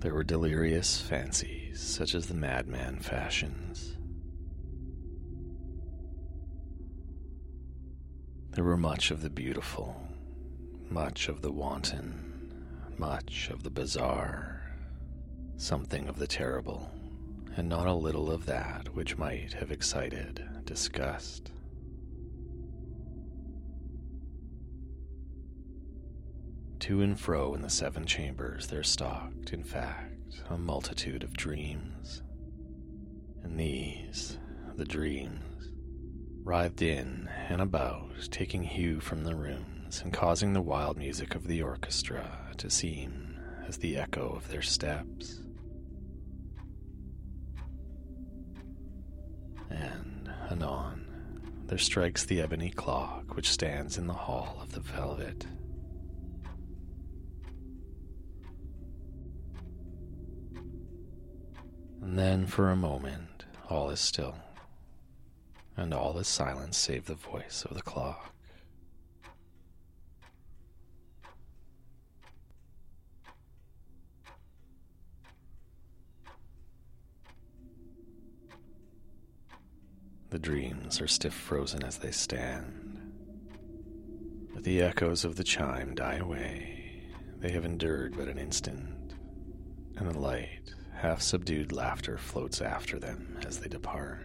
There 0.00 0.14
were 0.14 0.22
delirious 0.22 1.00
fancies 1.00 1.80
such 1.80 2.14
as 2.14 2.26
the 2.26 2.34
madman 2.34 3.00
fashions. 3.00 3.96
There 8.52 8.62
were 8.62 8.76
much 8.76 9.10
of 9.10 9.22
the 9.22 9.30
beautiful, 9.30 10.00
much 10.88 11.28
of 11.28 11.42
the 11.42 11.50
wanton, 11.50 12.54
much 12.96 13.50
of 13.50 13.64
the 13.64 13.70
bizarre, 13.70 14.72
something 15.56 16.06
of 16.08 16.18
the 16.18 16.28
terrible, 16.28 16.90
and 17.56 17.68
not 17.68 17.88
a 17.88 17.92
little 17.92 18.30
of 18.30 18.46
that 18.46 18.94
which 18.94 19.18
might 19.18 19.52
have 19.54 19.72
excited 19.72 20.48
disgust. 20.64 21.50
To 26.80 27.02
and 27.02 27.18
fro 27.18 27.54
in 27.54 27.62
the 27.62 27.70
seven 27.70 28.06
chambers 28.06 28.68
there 28.68 28.84
stalked, 28.84 29.52
in 29.52 29.64
fact, 29.64 30.42
a 30.48 30.56
multitude 30.56 31.24
of 31.24 31.36
dreams. 31.36 32.22
And 33.42 33.58
these, 33.58 34.38
the 34.76 34.84
dreams, 34.84 35.70
writhed 36.44 36.80
in 36.80 37.28
and 37.48 37.60
about, 37.60 38.30
taking 38.30 38.62
hue 38.62 39.00
from 39.00 39.24
the 39.24 39.34
rooms 39.34 40.00
and 40.02 40.12
causing 40.12 40.52
the 40.52 40.62
wild 40.62 40.96
music 40.96 41.34
of 41.34 41.46
the 41.46 41.62
orchestra 41.62 42.54
to 42.58 42.70
seem 42.70 43.38
as 43.66 43.76
the 43.78 43.96
echo 43.96 44.28
of 44.28 44.48
their 44.48 44.62
steps. 44.62 45.40
And 49.68 50.30
anon, 50.48 51.04
there 51.66 51.76
strikes 51.76 52.24
the 52.24 52.40
ebony 52.40 52.70
clock 52.70 53.36
which 53.36 53.50
stands 53.50 53.98
in 53.98 54.06
the 54.06 54.14
hall 54.14 54.58
of 54.62 54.72
the 54.72 54.80
velvet. 54.80 55.46
And 62.00 62.18
then 62.18 62.46
for 62.46 62.70
a 62.70 62.76
moment, 62.76 63.44
all 63.68 63.90
is 63.90 64.00
still 64.00 64.36
and 65.78 65.94
all 65.94 66.18
is 66.18 66.26
silence 66.26 66.76
save 66.76 67.06
the 67.06 67.14
voice 67.14 67.64
of 67.64 67.74
the 67.76 67.82
clock. 67.82 68.34
The 80.30 80.38
dreams 80.38 81.00
are 81.00 81.06
stiff 81.06 81.32
frozen 81.32 81.84
as 81.84 81.98
they 81.98 82.10
stand, 82.10 83.14
but 84.52 84.64
the 84.64 84.82
echoes 84.82 85.24
of 85.24 85.36
the 85.36 85.44
chime 85.44 85.94
die 85.94 86.16
away. 86.16 87.04
They 87.38 87.52
have 87.52 87.64
endured 87.64 88.16
but 88.16 88.28
an 88.28 88.36
instant, 88.36 89.14
and 89.96 90.10
the 90.10 90.18
light, 90.18 90.74
half 90.98 91.22
subdued 91.22 91.70
laughter 91.70 92.18
floats 92.18 92.60
after 92.60 92.98
them 92.98 93.38
as 93.46 93.60
they 93.60 93.68
depart. 93.68 94.18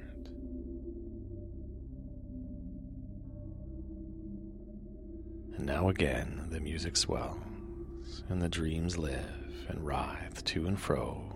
And 5.55 5.67
now 5.67 5.89
again 5.89 6.47
the 6.49 6.59
music 6.59 6.97
swells, 6.97 8.23
and 8.27 8.41
the 8.41 8.49
dreams 8.49 8.97
live 8.97 9.67
and 9.69 9.85
writhe 9.85 10.43
to 10.45 10.65
and 10.65 10.79
fro 10.79 11.31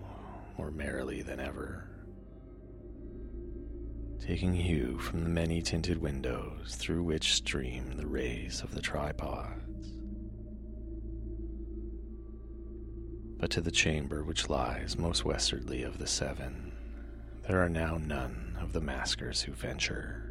more 0.58 0.72
merrily 0.72 1.22
than 1.22 1.38
ever, 1.38 1.88
taking 4.20 4.54
hue 4.54 4.98
from 4.98 5.22
the 5.22 5.30
many 5.30 5.62
tinted 5.62 5.98
windows 5.98 6.74
through 6.74 7.04
which 7.04 7.34
stream 7.34 7.92
the 7.96 8.08
rays 8.08 8.60
of 8.60 8.74
the 8.74 8.82
tripods. 8.82 9.67
But 13.38 13.50
to 13.50 13.60
the 13.60 13.70
chamber 13.70 14.24
which 14.24 14.48
lies 14.50 14.98
most 14.98 15.24
westwardly 15.24 15.82
of 15.82 15.98
the 15.98 16.06
seven, 16.06 16.72
there 17.46 17.62
are 17.62 17.68
now 17.68 17.98
none 17.98 18.56
of 18.60 18.72
the 18.72 18.80
maskers 18.80 19.42
who 19.42 19.52
venture. 19.52 20.28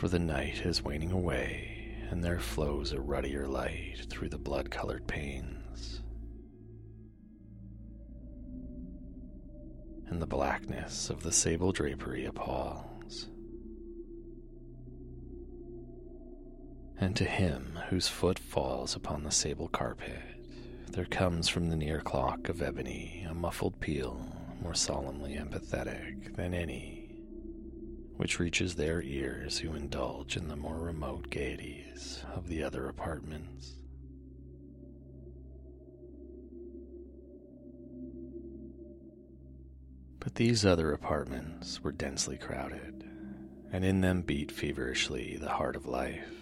for 0.00 0.08
the 0.08 0.18
night 0.18 0.64
is 0.64 0.82
waning 0.82 1.12
away, 1.12 1.94
and 2.08 2.24
there 2.24 2.40
flows 2.40 2.92
a 2.92 2.98
ruddier 2.98 3.46
light 3.46 4.06
through 4.08 4.30
the 4.30 4.38
blood 4.38 4.70
colored 4.70 5.06
panes. 5.06 6.00
And 10.08 10.22
the 10.22 10.26
blackness 10.26 11.10
of 11.10 11.22
the 11.22 11.30
sable 11.30 11.70
drapery 11.70 12.24
appalls. 12.24 13.28
And 17.00 17.16
to 17.16 17.24
him 17.24 17.78
whose 17.88 18.08
foot 18.08 18.38
falls 18.38 18.94
upon 18.94 19.24
the 19.24 19.30
sable 19.30 19.68
carpet, 19.68 20.20
there 20.92 21.06
comes 21.06 21.48
from 21.48 21.70
the 21.70 21.76
near 21.76 22.00
clock 22.00 22.50
of 22.50 22.60
ebony 22.60 23.26
a 23.28 23.32
muffled 23.34 23.80
peal 23.80 24.20
more 24.62 24.74
solemnly 24.74 25.34
empathetic 25.34 26.36
than 26.36 26.52
any 26.52 27.00
which 28.20 28.38
reaches 28.38 28.74
their 28.74 29.00
ears 29.00 29.56
who 29.56 29.74
indulge 29.74 30.36
in 30.36 30.46
the 30.46 30.56
more 30.56 30.78
remote 30.78 31.30
gaieties 31.30 32.22
of 32.34 32.48
the 32.48 32.62
other 32.62 32.86
apartments. 32.86 33.76
But 40.18 40.34
these 40.34 40.66
other 40.66 40.92
apartments 40.92 41.82
were 41.82 41.92
densely 41.92 42.36
crowded, 42.36 43.08
and 43.72 43.86
in 43.86 44.02
them 44.02 44.20
beat 44.20 44.52
feverishly 44.52 45.38
the 45.40 45.48
heart 45.48 45.74
of 45.74 45.86
life. 45.86 46.39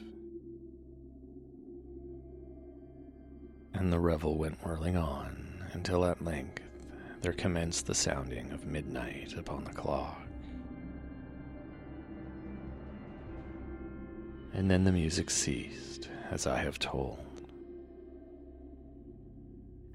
And 3.78 3.92
the 3.92 4.00
revel 4.00 4.36
went 4.36 4.58
whirling 4.64 4.96
on 4.96 5.64
until 5.72 6.04
at 6.04 6.24
length 6.24 6.64
there 7.22 7.32
commenced 7.32 7.86
the 7.86 7.94
sounding 7.94 8.50
of 8.50 8.66
midnight 8.66 9.34
upon 9.38 9.62
the 9.62 9.70
clock. 9.70 10.20
And 14.52 14.68
then 14.68 14.82
the 14.82 14.90
music 14.90 15.30
ceased, 15.30 16.08
as 16.28 16.44
I 16.44 16.58
have 16.58 16.80
told. 16.80 17.24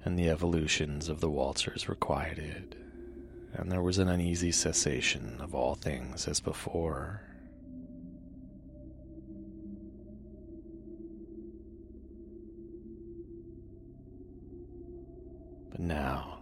And 0.02 0.18
the 0.18 0.30
evolutions 0.30 1.10
of 1.10 1.20
the 1.20 1.28
waltzers 1.28 1.86
were 1.86 1.94
quieted, 1.94 2.76
and 3.52 3.70
there 3.70 3.82
was 3.82 3.98
an 3.98 4.08
uneasy 4.08 4.52
cessation 4.52 5.36
of 5.40 5.54
all 5.54 5.74
things 5.74 6.26
as 6.26 6.40
before. 6.40 7.20
Now, 15.84 16.38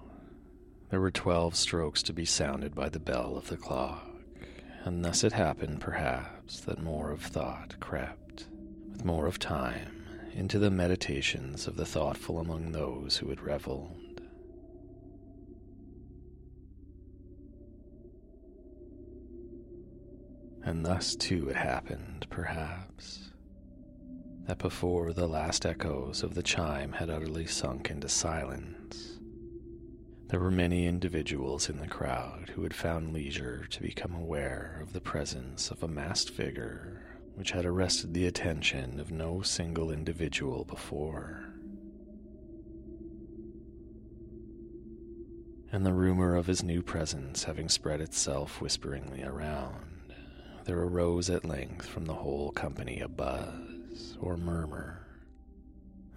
there 0.91 1.01
were 1.01 1.11
twelve 1.11 1.57
strokes 1.57 2.03
to 2.05 2.13
be 2.13 2.25
sounded 2.25 2.75
by 2.75 2.89
the 2.89 3.01
bell 3.01 3.37
of 3.37 3.49
the 3.49 3.57
clock 3.57 4.13
and 4.85 5.05
thus 5.05 5.23
it 5.23 5.33
happened, 5.33 5.81
perhaps, 5.81 6.61
that 6.61 6.83
more 6.83 7.11
of 7.13 7.23
thought 7.23 7.77
crept, 7.79 8.47
with 8.91 9.05
more 9.05 9.27
of 9.27 9.39
time, 9.39 10.05
into 10.35 10.59
the 10.59 10.71
meditations 10.71 11.67
of 11.67 11.77
the 11.77 11.87
thoughtful 11.87 12.41
among 12.41 12.73
those 12.73 13.17
who 13.19 13.29
had 13.29 13.41
reveled. 13.41 13.99
And 20.65 20.85
thus, 20.85 21.15
too, 21.15 21.49
it 21.49 21.57
happened, 21.57 22.27
perhaps, 22.31 23.31
that 24.47 24.59
before 24.59 25.13
the 25.13 25.29
last 25.29 25.65
echoes 25.65 26.23
of 26.23 26.35
the 26.35 26.43
chime 26.43 26.93
had 26.93 27.11
utterly 27.11 27.47
sunk 27.47 27.91
into 27.91 28.09
silence, 28.09 29.21
there 30.33 30.41
were 30.41 30.51
many 30.51 30.87
individuals 30.87 31.69
in 31.69 31.79
the 31.79 31.87
crowd 31.87 32.51
who 32.55 32.63
had 32.63 32.73
found 32.73 33.13
leisure 33.13 33.67
to 33.69 33.83
become 33.83 34.15
aware 34.15 34.79
of 34.81 34.95
the 34.95 35.01
presence 35.01 35.71
of 35.71 35.83
a 35.83 35.87
masked 35.87 36.31
figure 36.31 37.03
which 37.35 37.51
had 37.51 37.67
arrested 37.67 38.15
the 38.15 38.27
attention 38.27 38.99
of 38.99 39.11
no 39.11 39.43
single 39.43 39.91
individual 39.91 40.65
before. 40.65 41.45
And 45.71 45.85
the 45.85 45.93
rumor 45.93 46.35
of 46.35 46.47
his 46.47 46.63
new 46.63 46.81
presence 46.81 47.45
having 47.45 47.69
spread 47.69 48.01
itself 48.01 48.63
whisperingly 48.63 49.23
around, 49.23 50.15
there 50.65 50.81
arose 50.81 51.29
at 51.29 51.45
length 51.45 51.85
from 51.85 52.07
the 52.07 52.15
whole 52.15 52.53
company 52.53 53.01
a 53.01 53.09
buzz 53.09 54.17
or 54.19 54.39
murmur 54.39 55.02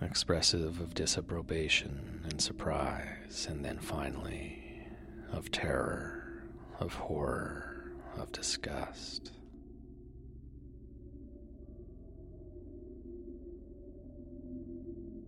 expressive 0.02 0.80
of 0.80 0.94
disapprobation 0.94 2.22
and 2.24 2.42
surprise, 2.42 3.48
and 3.50 3.64
then 3.64 3.80
finally 3.80 4.88
of 5.32 5.52
terror, 5.52 6.44
of 6.80 6.94
horror, 6.94 7.92
of 8.18 8.32
disgust. 8.32 9.32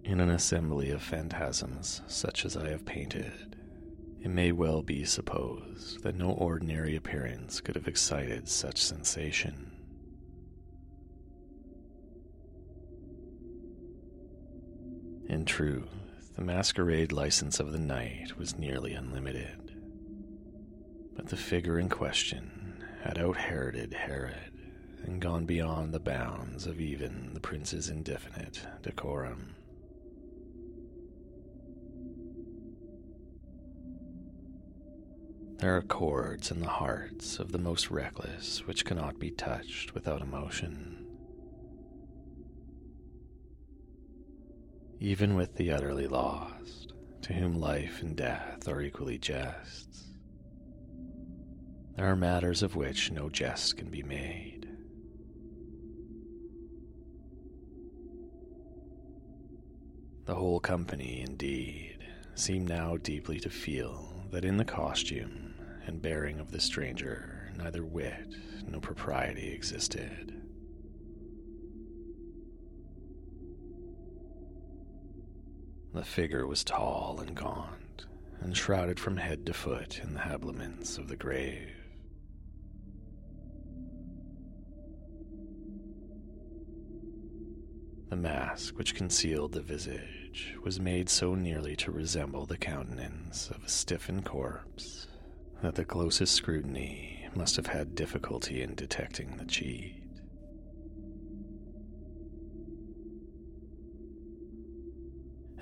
In 0.03 0.21
an 0.21 0.29
assembly 0.29 0.91
of 0.91 1.01
phantasms 1.01 2.01
such 2.07 2.45
as 2.45 2.55
I 2.55 2.69
have 2.69 2.85
painted, 2.85 3.57
it 4.21 4.29
may 4.29 4.51
well 4.51 4.81
be 4.81 5.03
supposed 5.03 6.01
that 6.03 6.15
no 6.15 6.31
ordinary 6.31 6.95
appearance 6.95 7.59
could 7.59 7.75
have 7.75 7.87
excited 7.87 8.47
such 8.47 8.81
sensation. 8.81 9.76
In 15.29 15.43
truth, 15.43 15.89
the 16.35 16.41
masquerade 16.41 17.11
license 17.11 17.59
of 17.59 17.73
the 17.73 17.79
night 17.79 18.37
was 18.37 18.57
nearly 18.57 18.93
unlimited. 18.93 19.75
But 21.15 21.27
the 21.27 21.35
figure 21.35 21.77
in 21.77 21.89
question 21.89 22.81
had 23.03 23.17
out 23.17 23.35
Heroded 23.35 23.93
Herod 23.93 24.53
and 25.03 25.21
gone 25.21 25.45
beyond 25.45 25.93
the 25.93 25.99
bounds 25.99 26.65
of 26.65 26.79
even 26.79 27.33
the 27.33 27.41
prince's 27.41 27.89
indefinite 27.89 28.61
decorum. 28.83 29.55
There 35.57 35.75
are 35.75 35.81
chords 35.81 36.51
in 36.51 36.61
the 36.61 36.67
hearts 36.67 37.39
of 37.39 37.51
the 37.51 37.57
most 37.57 37.91
reckless 37.91 38.65
which 38.65 38.85
cannot 38.85 39.19
be 39.19 39.31
touched 39.31 39.93
without 39.93 40.21
emotion. 40.21 41.06
Even 44.99 45.35
with 45.35 45.55
the 45.55 45.71
utterly 45.71 46.07
lost, 46.07 46.93
to 47.21 47.33
whom 47.33 47.59
life 47.59 48.01
and 48.01 48.15
death 48.15 48.67
are 48.67 48.81
equally 48.81 49.19
jests, 49.19 50.05
there 51.95 52.07
are 52.07 52.15
matters 52.15 52.63
of 52.63 52.75
which 52.75 53.11
no 53.11 53.29
jest 53.29 53.77
can 53.77 53.89
be 53.89 54.01
made. 54.03 54.67
The 60.25 60.35
whole 60.35 60.59
company, 60.59 61.21
indeed, 61.21 61.99
seemed 62.35 62.67
now 62.67 62.97
deeply 62.97 63.39
to 63.39 63.49
feel 63.49 64.13
that 64.31 64.45
in 64.45 64.57
the 64.57 64.65
costume 64.65 65.53
and 65.85 66.01
bearing 66.01 66.39
of 66.39 66.51
the 66.51 66.59
stranger 66.59 67.51
neither 67.57 67.83
wit 67.85 68.35
nor 68.67 68.81
propriety 68.81 69.51
existed. 69.53 70.36
The 75.97 76.05
figure 76.05 76.45
was 76.45 76.63
tall 76.63 77.19
and 77.19 77.35
gaunt, 77.35 78.05
and 78.39 78.55
shrouded 78.55 78.99
from 78.99 79.17
head 79.17 79.47
to 79.47 79.53
foot 79.53 79.99
in 80.03 80.13
the 80.13 80.19
habiliments 80.19 80.99
of 80.99 81.07
the 81.07 81.15
grave. 81.15 81.73
The 88.09 88.15
mask 88.15 88.77
which 88.77 88.93
concealed 88.93 89.53
the 89.53 89.61
visage 89.61 90.55
was 90.63 90.79
made 90.79 91.09
so 91.09 91.33
nearly 91.33 91.75
to 91.77 91.91
resemble 91.91 92.45
the 92.45 92.59
countenance 92.59 93.49
of 93.49 93.63
a 93.63 93.69
stiffened 93.69 94.23
corpse 94.23 95.07
that 95.63 95.73
the 95.73 95.83
closest 95.83 96.35
scrutiny 96.35 97.27
must 97.33 97.55
have 97.55 97.67
had 97.67 97.95
difficulty 97.95 98.61
in 98.61 98.75
detecting 98.75 99.37
the 99.37 99.45
cheat. 99.45 100.06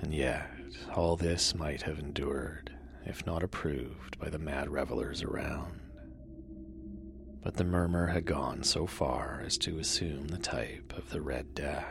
And 0.00 0.12
yet, 0.12 0.50
all 0.94 1.16
this 1.16 1.54
might 1.54 1.82
have 1.82 1.98
endured, 1.98 2.70
if 3.04 3.26
not 3.26 3.42
approved 3.42 4.18
by 4.18 4.28
the 4.28 4.38
mad 4.38 4.68
revelers 4.68 5.22
around. 5.22 5.80
But 7.42 7.56
the 7.56 7.64
murmur 7.64 8.08
had 8.08 8.24
gone 8.24 8.62
so 8.62 8.86
far 8.86 9.42
as 9.44 9.56
to 9.58 9.78
assume 9.78 10.28
the 10.28 10.38
type 10.38 10.92
of 10.96 11.10
the 11.10 11.20
Red 11.20 11.54
Death. 11.54 11.86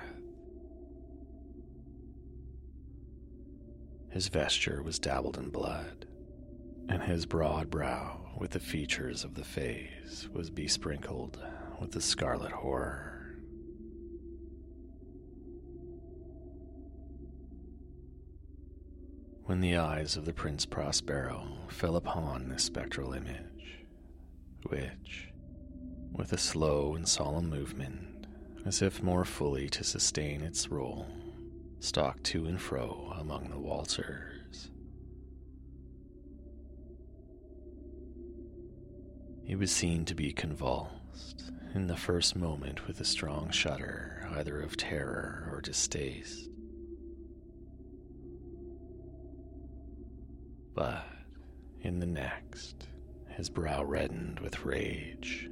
His 4.09 4.27
vesture 4.29 4.81
was 4.81 4.99
dabbled 4.99 5.37
in 5.37 5.49
blood, 5.49 6.05
and 6.87 7.03
his 7.03 7.25
broad 7.25 7.69
brow, 7.69 8.33
with 8.37 8.51
the 8.51 8.59
features 8.59 9.23
of 9.23 9.35
the 9.35 9.43
face, 9.43 10.29
was 10.31 10.49
besprinkled 10.49 11.37
with 11.81 11.91
the 11.91 12.01
scarlet 12.01 12.51
horror. 12.51 13.04
When 19.45 19.61
the 19.61 19.77
eyes 19.77 20.17
of 20.17 20.25
the 20.25 20.33
Prince 20.33 20.65
Prospero 20.65 21.47
fell 21.67 21.97
upon 21.97 22.49
this 22.49 22.63
spectral 22.63 23.13
image, 23.13 23.85
which, 24.63 25.29
with 26.11 26.33
a 26.33 26.37
slow 26.39 26.95
and 26.95 27.07
solemn 27.07 27.47
movement, 27.47 28.25
as 28.65 28.81
if 28.81 29.03
more 29.03 29.23
fully 29.23 29.69
to 29.69 29.83
sustain 29.83 30.41
its 30.41 30.71
role, 30.71 31.05
stalked 31.79 32.23
to 32.23 32.47
and 32.47 32.59
fro 32.59 33.13
among 33.19 33.49
the 33.49 33.59
waltzers. 33.59 34.71
He 39.43 39.55
was 39.55 39.69
seen 39.69 40.05
to 40.05 40.15
be 40.15 40.31
convulsed 40.31 41.51
in 41.75 41.85
the 41.85 41.95
first 41.95 42.35
moment 42.35 42.87
with 42.87 42.99
a 42.99 43.05
strong 43.05 43.51
shudder, 43.51 44.27
either 44.31 44.59
of 44.59 44.75
terror 44.75 45.47
or 45.53 45.61
distaste. 45.61 46.49
But 50.75 51.07
in 51.81 51.99
the 51.99 52.05
next, 52.05 52.87
his 53.29 53.49
brow 53.49 53.83
reddened 53.83 54.41
with 54.41 54.65
rage. 54.65 55.49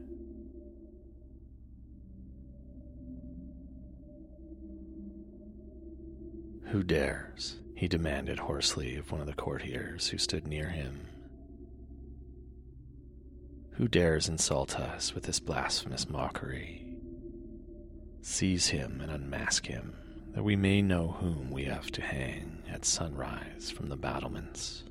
Who 6.66 6.84
dares? 6.84 7.60
he 7.76 7.88
demanded 7.88 8.40
hoarsely 8.40 8.96
of 8.96 9.12
one 9.12 9.20
of 9.20 9.28
the 9.28 9.34
courtiers 9.34 10.08
who 10.08 10.18
stood 10.18 10.48
near 10.48 10.70
him. 10.70 11.08
Who 13.74 13.88
dares 13.88 14.30
insult 14.30 14.80
us 14.80 15.14
with 15.14 15.24
this 15.24 15.40
blasphemous 15.40 16.10
mockery? 16.10 16.86
Seize 18.22 18.68
him 18.68 19.02
and 19.02 19.12
unmask 19.12 19.66
him, 19.66 19.96
that 20.34 20.44
we 20.44 20.56
may 20.56 20.82
know 20.82 21.10
whom 21.20 21.50
we 21.52 21.66
have 21.66 21.92
to 21.92 22.02
hang 22.02 22.64
at 22.72 22.86
sunrise 22.86 23.70
from 23.70 23.90
the 23.90 23.98
battlements. 23.98 24.84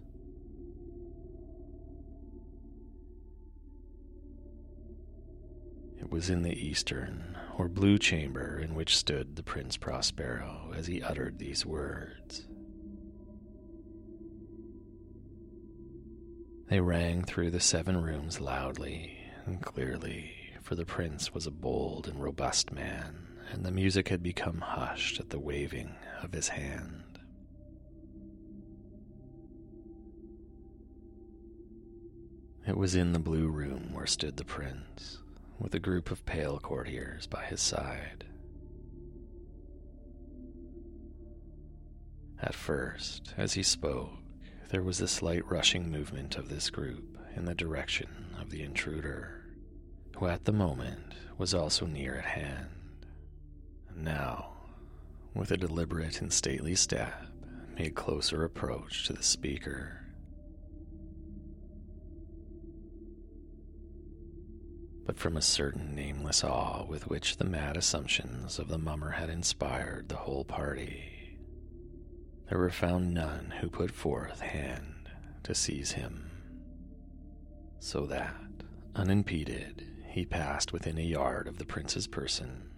Was 6.12 6.28
in 6.28 6.42
the 6.42 6.52
eastern 6.52 7.38
or 7.56 7.68
blue 7.68 7.96
chamber 7.96 8.58
in 8.58 8.74
which 8.74 8.98
stood 8.98 9.34
the 9.34 9.42
Prince 9.42 9.78
Prospero 9.78 10.70
as 10.76 10.86
he 10.86 11.00
uttered 11.00 11.38
these 11.38 11.64
words. 11.64 12.46
They 16.68 16.80
rang 16.80 17.24
through 17.24 17.50
the 17.50 17.60
seven 17.60 17.96
rooms 18.02 18.40
loudly 18.40 19.16
and 19.46 19.62
clearly, 19.62 20.32
for 20.60 20.74
the 20.74 20.84
prince 20.84 21.32
was 21.32 21.46
a 21.46 21.50
bold 21.50 22.06
and 22.06 22.22
robust 22.22 22.72
man, 22.72 23.28
and 23.50 23.64
the 23.64 23.72
music 23.72 24.08
had 24.08 24.22
become 24.22 24.60
hushed 24.60 25.18
at 25.18 25.30
the 25.30 25.40
waving 25.40 25.94
of 26.22 26.34
his 26.34 26.48
hand. 26.48 27.18
It 32.66 32.76
was 32.76 32.94
in 32.94 33.14
the 33.14 33.18
blue 33.18 33.48
room 33.48 33.94
where 33.94 34.06
stood 34.06 34.36
the 34.36 34.44
prince, 34.44 35.21
with 35.62 35.74
a 35.74 35.78
group 35.78 36.10
of 36.10 36.26
pale 36.26 36.58
courtiers 36.58 37.26
by 37.28 37.44
his 37.44 37.60
side. 37.60 38.24
At 42.40 42.54
first, 42.54 43.32
as 43.36 43.52
he 43.52 43.62
spoke, 43.62 44.10
there 44.70 44.82
was 44.82 45.00
a 45.00 45.06
slight 45.06 45.48
rushing 45.48 45.88
movement 45.90 46.36
of 46.36 46.48
this 46.48 46.68
group 46.68 47.16
in 47.36 47.44
the 47.44 47.54
direction 47.54 48.08
of 48.40 48.50
the 48.50 48.62
intruder, 48.62 49.44
who 50.18 50.26
at 50.26 50.44
the 50.44 50.52
moment 50.52 51.14
was 51.38 51.54
also 51.54 51.86
near 51.86 52.16
at 52.16 52.24
hand. 52.24 52.68
And 53.90 54.04
now, 54.04 54.48
with 55.34 55.52
a 55.52 55.56
deliberate 55.56 56.20
and 56.20 56.32
stately 56.32 56.74
step, 56.74 57.14
made 57.78 57.94
closer 57.94 58.44
approach 58.44 59.06
to 59.06 59.12
the 59.12 59.22
speaker. 59.22 60.01
But 65.04 65.18
from 65.18 65.36
a 65.36 65.42
certain 65.42 65.94
nameless 65.94 66.44
awe 66.44 66.84
with 66.86 67.08
which 67.08 67.36
the 67.36 67.44
mad 67.44 67.76
assumptions 67.76 68.58
of 68.58 68.68
the 68.68 68.78
mummer 68.78 69.10
had 69.10 69.28
inspired 69.28 70.08
the 70.08 70.16
whole 70.16 70.44
party. 70.44 71.38
There 72.48 72.58
were 72.58 72.70
found 72.70 73.12
none 73.12 73.54
who 73.60 73.68
put 73.68 73.90
forth 73.90 74.40
hand 74.40 75.10
to 75.42 75.54
seize 75.54 75.92
him, 75.92 76.30
so 77.80 78.06
that, 78.06 78.36
unimpeded, 78.94 79.86
he 80.06 80.24
passed 80.24 80.72
within 80.72 80.98
a 80.98 81.02
yard 81.02 81.48
of 81.48 81.58
the 81.58 81.64
prince's 81.64 82.06
person, 82.06 82.70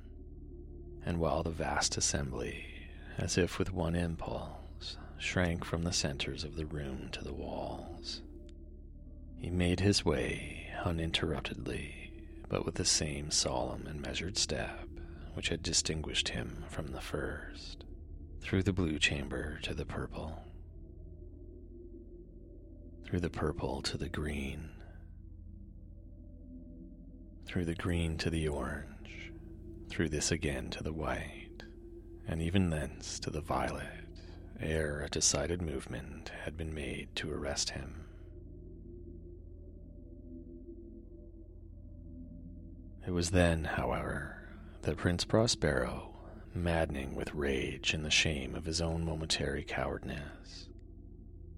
and 1.05 1.19
while 1.19 1.43
the 1.43 1.51
vast 1.51 1.97
assembly, 1.97 2.65
as 3.19 3.37
if 3.37 3.59
with 3.59 3.73
one 3.73 3.95
impulse, 3.95 4.97
shrank 5.19 5.65
from 5.65 5.83
the 5.83 5.93
centers 5.93 6.45
of 6.45 6.57
the 6.57 6.67
room 6.67 7.09
to 7.13 7.23
the 7.23 7.35
walls, 7.35 8.23
he 9.37 9.51
made 9.51 9.81
his 9.81 10.05
way 10.05 10.69
uninterruptedly 10.85 12.04
but 12.49 12.65
with 12.65 12.75
the 12.75 12.85
same 12.85 13.31
solemn 13.31 13.87
and 13.87 14.01
measured 14.01 14.37
step 14.37 14.89
which 15.35 15.49
had 15.49 15.63
distinguished 15.63 16.29
him 16.29 16.65
from 16.69 16.89
the 16.89 17.01
first, 17.01 17.85
through 18.41 18.63
the 18.63 18.73
blue 18.73 18.99
chamber 18.99 19.59
to 19.63 19.75
the 19.75 19.85
purple, 19.85 20.45
through 23.05 23.21
the 23.21 23.31
purple 23.31 23.83
to 23.83 23.99
the 23.99 24.09
green, 24.09 24.71
through 27.47 27.65
the 27.65 27.75
green 27.75 28.17
to 28.17 28.31
the 28.31 28.47
orange, 28.49 29.33
through 29.89 30.09
this 30.09 30.31
again 30.31 30.71
to 30.71 30.83
the 30.83 30.93
white, 30.93 31.65
and 32.27 32.41
even 32.41 32.71
thence 32.71 33.19
to 33.19 33.31
the 33.31 33.41
violet, 33.41 34.07
ere 34.61 35.03
a 35.03 35.09
decided 35.09 35.61
movement 35.61 36.31
had 36.45 36.57
been 36.57 36.73
made 36.73 37.09
to 37.17 37.33
arrest 37.33 37.71
him. 37.71 38.05
It 43.07 43.11
was 43.11 43.31
then, 43.33 43.65
however, 43.65 44.39
that 44.83 44.97
Prince 44.97 45.27
Prospero, 45.27 46.15
maddening 46.55 47.15
with 47.15 47.35
rage 47.35 47.93
and 47.93 48.03
the 48.03 48.11
shame 48.11 48.55
of 48.55 48.65
his 48.65 48.81
own 48.81 49.05
momentary 49.05 49.63
cowardice, 49.63 50.69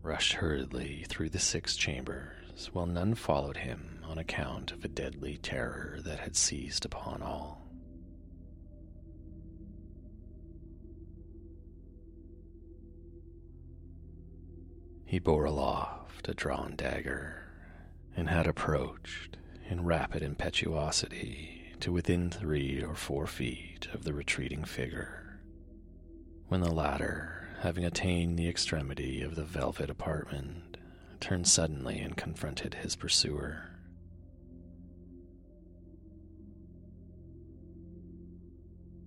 rushed 0.02 0.34
hurriedly 0.34 1.04
through 1.08 1.28
the 1.28 1.38
six 1.38 1.76
chambers 1.76 2.70
while 2.72 2.86
none 2.86 3.14
followed 3.14 3.58
him 3.58 4.00
on 4.04 4.18
account 4.18 4.72
of 4.72 4.84
a 4.84 4.88
deadly 4.88 5.36
terror 5.36 6.00
that 6.04 6.18
had 6.18 6.34
seized 6.34 6.84
upon 6.84 7.22
all. 7.22 7.62
He 15.04 15.20
bore 15.20 15.44
aloft 15.44 16.28
a 16.28 16.34
drawn 16.34 16.74
dagger 16.74 17.44
and 18.16 18.28
had 18.28 18.48
approached 18.48 19.36
in 19.68 19.84
rapid 19.84 20.22
impetuosity 20.22 21.72
to 21.80 21.92
within 21.92 22.30
three 22.30 22.82
or 22.82 22.94
four 22.94 23.26
feet 23.26 23.88
of 23.92 24.04
the 24.04 24.14
retreating 24.14 24.64
figure, 24.64 25.40
when 26.48 26.60
the 26.60 26.70
latter, 26.70 27.48
having 27.60 27.84
attained 27.84 28.38
the 28.38 28.48
extremity 28.48 29.22
of 29.22 29.34
the 29.34 29.44
velvet 29.44 29.90
apartment, 29.90 30.76
turned 31.20 31.48
suddenly 31.48 31.98
and 31.98 32.16
confronted 32.16 32.74
his 32.74 32.94
pursuer. 32.94 33.70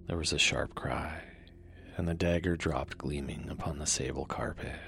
There 0.08 0.18
was 0.18 0.34
a 0.34 0.40
sharp 0.40 0.76
cry, 0.76 1.22
and 1.96 2.08
the 2.08 2.14
dagger 2.14 2.58
dropped 2.58 2.98
gleaming 2.98 3.48
upon 3.50 3.78
the 3.78 3.86
sable 3.86 4.26
carpet, 4.26 4.80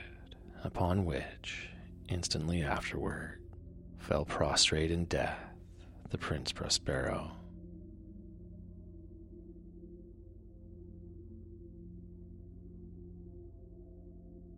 upon 0.64 1.06
which, 1.06 1.70
instantly 2.10 2.64
afterward, 2.64 3.40
fell 4.00 4.26
prostrate 4.26 4.92
in 4.92 5.06
death 5.06 5.51
the 6.12 6.18
Prince 6.18 6.52
Prospero. 6.52 7.32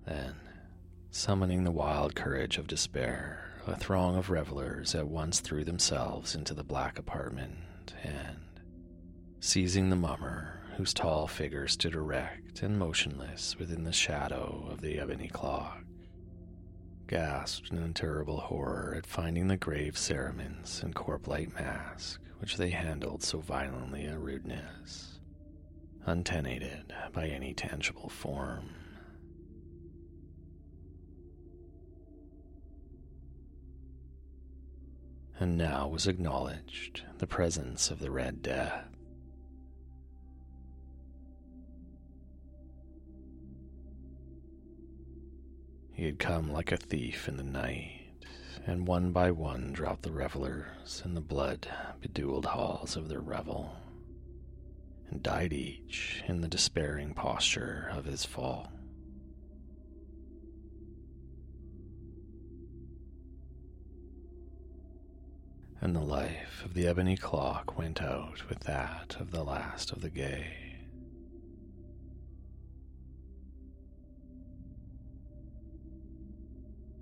Then, 0.05 0.35
summoning 1.11 1.63
the 1.63 1.71
wild 1.71 2.15
courage 2.15 2.57
of 2.57 2.67
despair, 2.67 3.51
a 3.67 3.75
throng 3.75 4.17
of 4.17 4.29
revelers 4.29 4.95
at 4.95 5.07
once 5.07 5.39
threw 5.39 5.63
themselves 5.63 6.35
into 6.35 6.53
the 6.53 6.63
black 6.63 6.99
apartment 6.99 7.93
and, 8.03 8.59
seizing 9.39 9.89
the 9.89 9.95
mummer, 9.95 10.59
whose 10.75 10.93
tall 10.93 11.27
figure 11.27 11.67
stood 11.67 11.93
erect 11.93 12.63
and 12.63 12.79
motionless 12.79 13.57
within 13.59 13.83
the 13.83 13.93
shadow 13.93 14.67
of 14.71 14.81
the 14.81 14.99
ebony 14.99 15.27
clock, 15.27 15.83
gasped 17.13 17.69
in 17.69 17.93
terrible 17.93 18.39
horror 18.39 18.95
at 18.97 19.05
finding 19.05 19.47
the 19.47 19.55
grave 19.55 19.95
cerements 19.95 20.81
and 20.81 20.95
corpse-like 20.95 21.53
mask 21.53 22.19
which 22.39 22.57
they 22.57 22.71
handled 22.71 23.21
so 23.21 23.37
violently 23.37 24.07
a 24.07 24.17
rudeness, 24.17 25.19
untenanted 26.07 26.91
by 27.13 27.27
any 27.27 27.53
tangible 27.53 28.09
form. 28.09 28.67
And 35.39 35.55
now 35.55 35.87
was 35.87 36.07
acknowledged 36.07 37.03
the 37.19 37.27
presence 37.27 37.91
of 37.91 37.99
the 37.99 38.09
Red 38.09 38.41
Death. 38.41 38.92
He 46.03 46.07
had 46.07 46.19
come 46.19 46.51
like 46.51 46.73
a 46.73 46.75
thief 46.75 47.29
in 47.29 47.37
the 47.37 47.43
night, 47.43 48.01
and 48.67 48.85
one 48.85 49.13
by 49.13 49.31
one 49.31 49.71
dropped 49.71 50.01
the 50.01 50.11
revelers 50.11 51.01
in 51.05 51.13
the 51.13 51.21
blood 51.21 51.65
bedewed 52.01 52.43
halls 52.43 52.97
of 52.97 53.07
their 53.07 53.21
revel, 53.21 53.73
and 55.09 55.23
died 55.23 55.53
each 55.53 56.21
in 56.27 56.41
the 56.41 56.49
despairing 56.49 57.13
posture 57.13 57.89
of 57.93 58.03
his 58.03 58.25
fall. 58.25 58.69
And 65.79 65.95
the 65.95 66.01
life 66.01 66.63
of 66.65 66.73
the 66.73 66.85
ebony 66.85 67.15
clock 67.15 67.77
went 67.77 68.01
out 68.01 68.49
with 68.49 68.59
that 68.65 69.15
of 69.21 69.31
the 69.31 69.45
last 69.45 69.93
of 69.93 70.01
the 70.01 70.09
gay. 70.09 70.62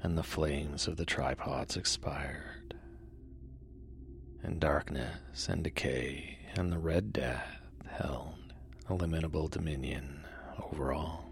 And 0.03 0.17
the 0.17 0.23
flames 0.23 0.87
of 0.87 0.97
the 0.97 1.05
tripods 1.05 1.77
expired, 1.77 2.75
and 4.43 4.59
darkness 4.59 5.47
and 5.47 5.63
decay 5.63 6.39
and 6.55 6.71
the 6.71 6.77
Red 6.79 7.13
Death 7.13 7.61
held 7.89 8.35
illimitable 8.89 9.47
dominion 9.47 10.25
over 10.59 10.91
all. 10.91 11.30